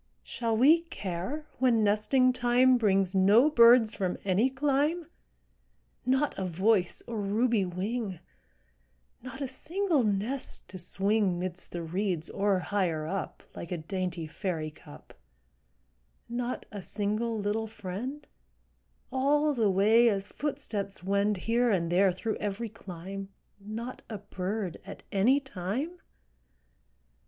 Shall 0.23 0.57
we 0.57 0.81
care 0.85 1.45
when 1.59 1.83
nesting 1.83 2.33
time 2.33 2.79
Brings 2.79 3.13
no 3.13 3.51
birds 3.51 3.93
from 3.95 4.17
any 4.25 4.49
clime, 4.49 5.05
Not 6.07 6.35
a 6.39 6.43
voice 6.47 7.03
or 7.05 7.21
ruby 7.21 7.65
wing, 7.65 8.17
Not 9.21 9.41
a 9.41 9.47
single 9.47 10.01
nest 10.03 10.67
to 10.69 10.79
swing 10.79 11.37
'Midst 11.37 11.71
the 11.71 11.83
reeds 11.83 12.31
or 12.31 12.57
higher 12.57 13.05
up, 13.05 13.43
Like 13.55 13.71
a 13.71 13.77
dainty 13.77 14.25
fairy 14.25 14.71
cup; 14.71 15.13
Not 16.27 16.65
a 16.71 16.81
single 16.81 17.37
little 17.37 17.67
friend, 17.67 18.25
All 19.11 19.53
the 19.53 19.69
way 19.69 20.09
as 20.09 20.27
footsteps 20.29 21.03
wend 21.03 21.37
Here 21.45 21.69
and 21.69 21.91
there 21.91 22.11
through 22.11 22.37
every 22.37 22.69
clime, 22.69 23.29
Not 23.59 24.01
a 24.09 24.17
bird 24.17 24.79
at 24.83 25.03
any 25.11 25.39
time? 25.39 25.99